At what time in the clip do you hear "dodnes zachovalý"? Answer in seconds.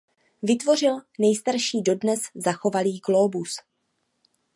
1.81-2.99